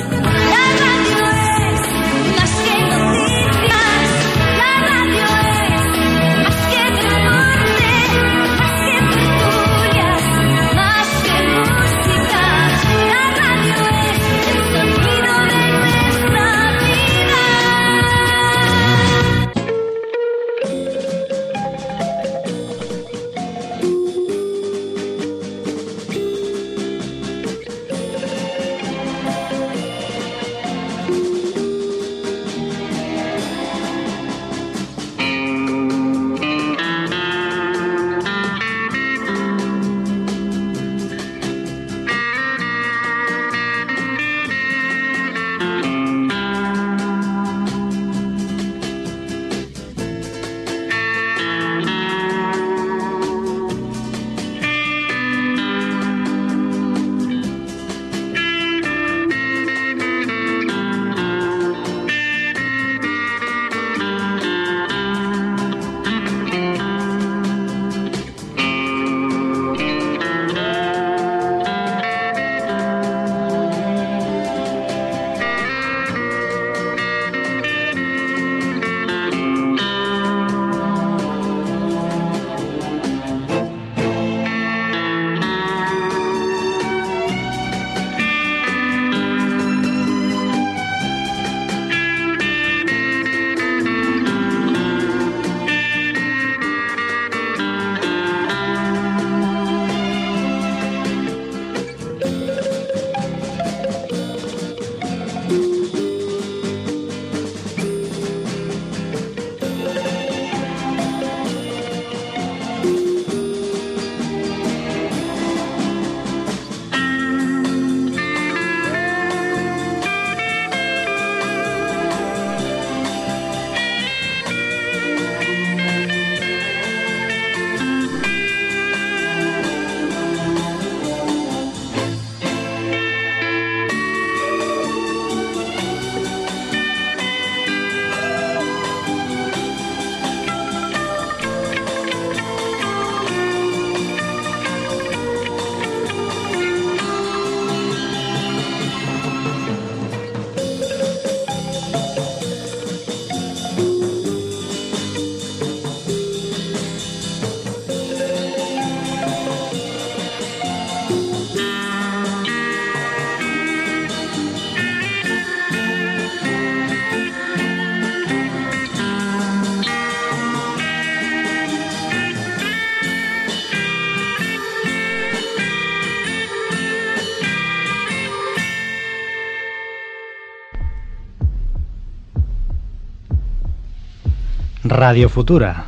Radio 184.96 185.28
Futura, 185.28 185.84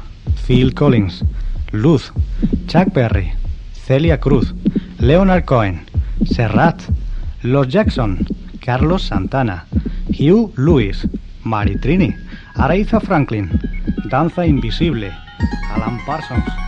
Phil 0.47 0.75
Collins, 0.75 1.25
Luz, 1.73 2.13
Chuck 2.67 2.93
Berry, 2.93 3.33
Celia 3.73 4.21
Cruz, 4.21 4.55
Leonard 4.99 5.47
Cohen, 5.47 5.87
Serrat, 6.27 6.83
Los 7.41 7.69
Jackson, 7.69 8.19
Carlos 8.63 9.03
Santana, 9.03 9.65
Hugh 10.11 10.53
Lewis, 10.57 11.09
Maritrini, 11.45 12.15
Aretha 12.57 13.01
Franklin, 13.01 13.49
Danza 14.11 14.45
Invisible, 14.45 15.11
Alan 15.71 15.99
Parsons, 16.05 16.68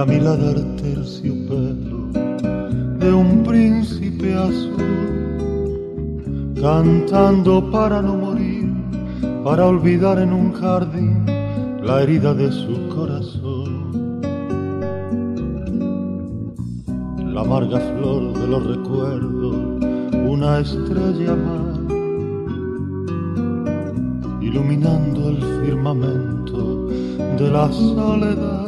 la 0.00 0.06
mirada 0.06 0.52
el 0.52 0.76
terciopelo 0.76 1.98
de 3.00 3.12
un 3.12 3.42
príncipe 3.42 4.32
azul 4.32 6.54
cantando 6.58 7.70
para 7.70 8.00
no 8.00 8.14
morir 8.14 8.72
para 9.44 9.66
olvidar 9.66 10.18
en 10.18 10.32
un 10.32 10.54
jardín 10.54 11.26
la 11.82 12.02
herida 12.02 12.32
de 12.32 12.50
su 12.50 12.88
corazón. 12.88 14.22
La 17.34 17.42
amarga 17.42 17.78
flor 17.78 18.32
de 18.40 18.46
los 18.46 18.66
recuerdos 18.74 19.56
una 20.34 20.60
estrella 20.60 21.36
más 21.36 21.78
iluminando 24.40 25.28
el 25.28 25.42
firmamento 25.62 26.86
de 27.38 27.50
la 27.50 27.70
soledad, 27.70 28.59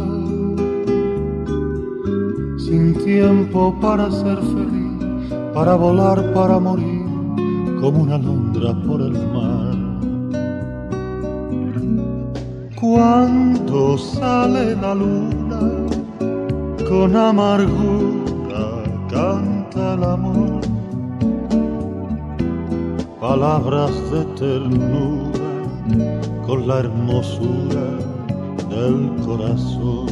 tiempo 3.22 3.72
para 3.80 4.10
ser 4.10 4.38
feliz, 4.38 5.32
para 5.54 5.76
volar, 5.76 6.18
para 6.34 6.58
morir, 6.58 7.06
como 7.80 8.02
una 8.02 8.16
alondra 8.16 8.74
por 8.84 9.00
el 9.00 9.16
mar. 9.34 9.74
Cuando 12.80 13.96
sale 13.96 14.74
la 14.74 14.94
luna, 14.96 15.60
con 16.88 17.14
amargura 17.14 18.66
canta 19.08 19.94
el 19.94 20.02
amor, 20.02 20.60
palabras 23.20 23.92
de 24.10 24.24
ternura 24.40 25.50
con 26.44 26.66
la 26.66 26.80
hermosura 26.80 27.86
del 28.68 28.96
corazón. 29.24 30.11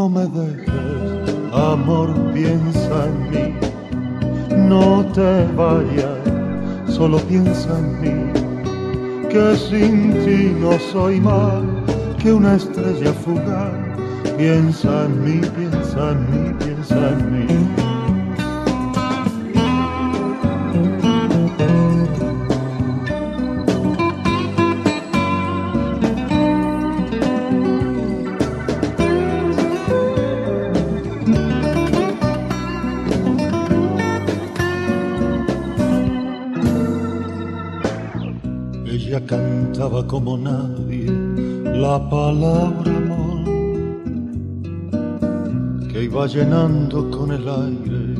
No 0.00 0.08
me 0.08 0.26
dejes, 0.28 1.36
amor, 1.52 2.08
piensa 2.32 3.04
en 3.04 3.30
mí. 3.30 3.54
No 4.56 5.04
te 5.12 5.44
vayas, 5.54 6.94
solo 6.96 7.18
piensa 7.28 7.68
en 7.78 8.00
mí. 8.00 8.32
Que 9.28 9.54
sin 9.56 10.14
ti 10.24 10.56
no 10.58 10.78
soy 10.78 11.20
más 11.20 11.62
que 12.18 12.32
una 12.32 12.54
estrella 12.54 13.12
fugaz. 13.12 13.74
Piensa 14.38 15.04
en 15.04 15.22
mí, 15.22 15.46
piensa 15.58 16.12
en 16.12 16.20
mí, 16.30 16.54
piensa 16.60 17.10
en 17.10 17.32
mí. 17.32 17.89
Como 40.06 40.38
nadie 40.38 41.06
la 41.64 41.98
palabra 42.08 42.96
amor 42.96 43.44
que 45.92 46.04
iba 46.04 46.26
llenando 46.26 47.10
con 47.10 47.32
el 47.32 47.48
aire 47.48 48.14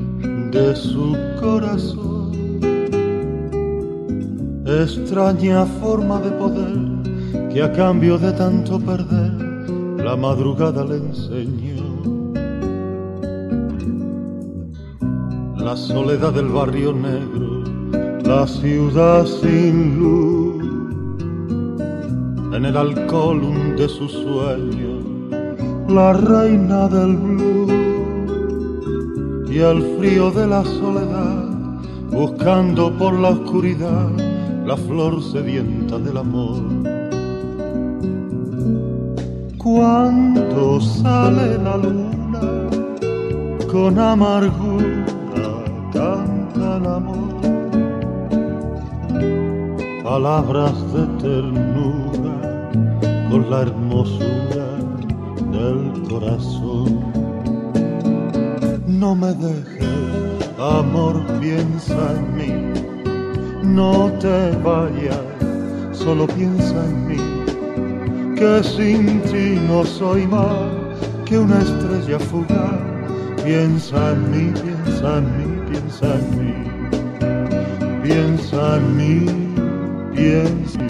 de 0.51 0.77
su 0.77 1.17
corazón. 1.41 2.33
Extraña 4.67 5.65
forma 5.81 6.21
de 6.21 6.31
poder 6.33 7.51
que 7.53 7.63
a 7.63 7.73
cambio 7.73 8.19
de 8.19 8.33
tanto 8.33 8.79
perder 8.79 9.33
la 10.05 10.17
madrugada 10.17 10.85
le 10.85 10.97
enseñó. 10.97 11.81
La 15.57 15.77
soledad 15.77 16.33
del 16.33 16.49
barrio 16.49 16.93
negro, 16.93 17.65
la 18.25 18.47
ciudad 18.47 19.25
sin 19.27 19.99
luz 19.99 20.30
en 22.61 22.67
el 22.67 22.77
alcohol 22.77 23.43
hunde 23.43 23.89
su 23.89 24.07
sueño, 24.07 25.01
la 25.89 26.13
reina 26.13 26.89
del 26.89 27.17
blues 27.17 27.73
y 29.51 29.61
el 29.61 29.81
frío 29.97 30.31
de 30.31 30.47
la 30.47 30.63
soledad, 30.63 31.49
buscando 32.11 32.93
por 32.99 33.15
la 33.15 33.31
oscuridad 33.31 34.11
la 34.67 34.77
flor 34.77 35.23
sedienta 35.23 35.99
del 35.99 36.19
amor. 36.19 36.61
Cuando 39.57 40.83
sale 40.83 41.57
la 41.65 41.79
luna 41.79 42.69
con 43.73 43.99
amargura 43.99 45.07
canta 45.95 46.77
el 46.77 46.87
amor, 46.87 47.41
palabras 50.05 50.75
de 50.93 51.07
ternura 51.23 52.20
la 53.51 53.63
hermosura 53.63 54.69
del 55.51 56.09
corazón. 56.09 57.01
No 58.87 59.17
me 59.17 59.35
dejes, 59.35 60.51
amor, 60.57 61.21
piensa 61.41 61.99
en 62.17 62.25
mí. 62.37 62.53
No 63.65 64.13
te 64.21 64.53
vayas, 64.63 65.19
solo 65.91 66.29
piensa 66.29 66.77
en 66.91 67.09
mí. 67.09 67.23
Que 68.37 68.63
sin 68.63 69.21
ti 69.23 69.59
no 69.69 69.85
soy 69.85 70.29
más 70.29 70.71
que 71.25 71.37
una 71.37 71.59
estrella 71.61 72.21
fugaz. 72.21 72.79
Piensa 73.45 74.13
en 74.13 74.31
mí, 74.31 74.61
piensa 74.63 75.19
en 75.19 75.27
mí, 75.39 75.47
piensa 75.71 76.07
en 76.21 76.27
mí. 76.39 76.55
Piensa 78.05 78.77
en 78.77 78.97
mí, 78.97 79.15
piensa 80.15 80.79
en 80.79 80.87
mí. 80.87 80.90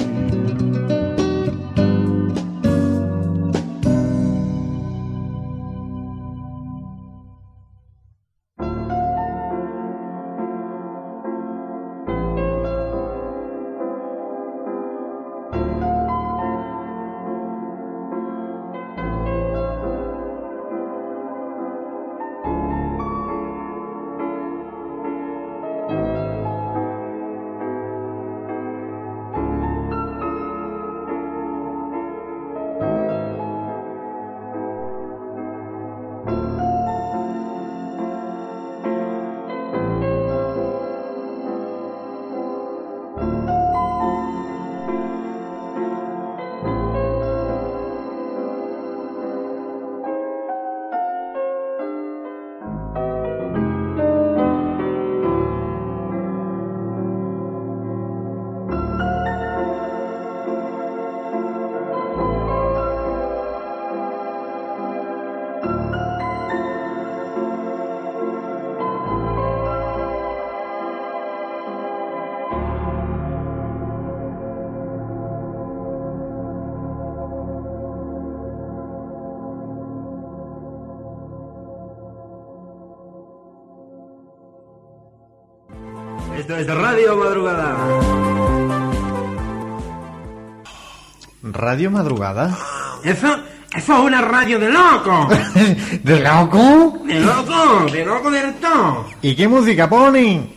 ¿Radio 91.71 91.89
Madrugada? 91.89 92.59
Eso, 93.05 93.29
eso 93.77 93.95
es 93.95 94.01
una 94.01 94.21
radio 94.21 94.59
de 94.59 94.73
loco. 94.73 95.29
¿De 96.03 96.19
loco? 96.19 96.99
De 97.07 97.21
loco, 97.21 97.87
de 97.93 98.05
loco 98.05 98.29
de 98.29 98.43
todo. 98.55 99.07
¿Y 99.23 99.37
qué 99.37 99.47
música 99.47 99.89
ponen? 99.89 100.53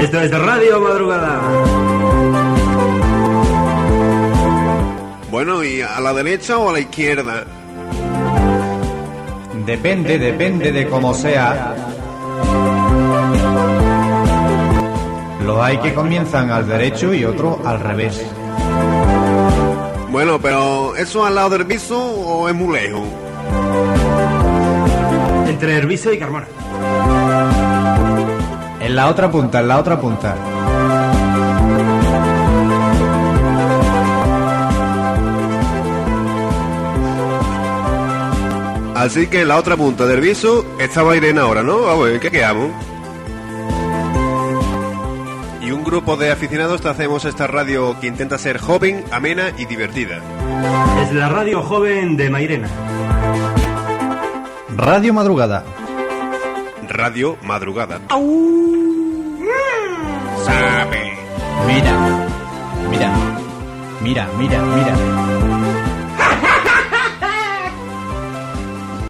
Esto 0.00 0.20
es 0.22 0.30
Radio 0.30 0.80
Madrugada. 0.80 1.42
Bueno, 5.30 5.62
¿y 5.62 5.82
a 5.82 6.00
la 6.00 6.14
derecha 6.14 6.56
o 6.56 6.70
a 6.70 6.72
la 6.72 6.80
izquierda? 6.80 7.44
Depende, 9.66 10.18
depende 10.18 10.72
de 10.72 10.86
cómo 10.86 11.14
sea. 11.14 11.74
Los 15.42 15.58
hay 15.58 15.78
que 15.78 15.94
comienzan 15.94 16.50
al 16.50 16.68
derecho 16.68 17.14
y 17.14 17.24
otro 17.24 17.60
al 17.64 17.80
revés. 17.80 18.24
Bueno, 20.10 20.38
pero 20.40 20.94
¿eso 20.96 21.24
al 21.24 21.34
lado 21.34 21.50
del 21.50 21.64
viso 21.64 21.98
o 21.98 22.48
es 22.48 22.54
muy 22.54 22.74
lejos? 22.74 23.08
Entre 25.48 25.76
Herbiso 25.76 26.12
y 26.12 26.18
Carmona. 26.18 26.46
En 28.80 28.94
la 28.94 29.08
otra 29.08 29.30
punta, 29.30 29.60
en 29.60 29.68
la 29.68 29.78
otra 29.78 29.98
punta. 29.98 30.36
Así 38.94 39.26
que 39.26 39.40
en 39.40 39.48
la 39.48 39.56
otra 39.56 39.76
punta 39.76 40.06
del 40.06 40.20
viso 40.20 40.64
estaba 40.78 41.16
Irene 41.16 41.40
ahora, 41.40 41.62
¿no? 41.62 41.88
A 41.88 41.96
ver, 41.96 42.20
¿qué 42.20 42.30
quedamos? 42.30 42.70
Y 45.60 45.72
un 45.72 45.82
grupo 45.82 46.16
de 46.16 46.30
aficionados 46.30 46.80
te 46.80 46.88
hacemos 46.88 47.24
esta 47.24 47.46
radio 47.46 47.98
que 48.00 48.06
intenta 48.06 48.38
ser 48.38 48.58
joven, 48.58 49.04
amena 49.10 49.50
y 49.58 49.64
divertida. 49.64 50.20
Es 51.02 51.12
la 51.12 51.28
radio 51.28 51.62
joven 51.62 52.16
de 52.16 52.30
Mairena. 52.30 52.68
Radio 54.76 55.12
Madrugada. 55.12 55.64
Radio 56.88 57.36
Madrugada. 57.42 58.00
Sabe. 60.44 61.18
Mira, 61.66 62.26
mira, 62.90 63.12
mira, 64.02 64.28
mira, 64.38 64.62
mira. 64.62 65.33